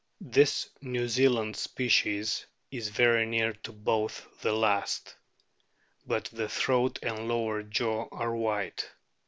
This 0.19 0.67
New 0.81 1.07
Zealand 1.07 1.55
species 1.55 2.47
is 2.71 2.89
very 2.89 3.23
near 3.27 3.53
to 3.53 3.71
both 3.71 4.25
the 4.41 4.51
last. 4.51 5.15
But 6.07 6.25
the 6.33 6.49
throat 6.49 6.97
and 7.03 7.27
lower 7.27 7.61
jaw 7.61 8.07
are 8.11 8.35
white. 8.35 8.89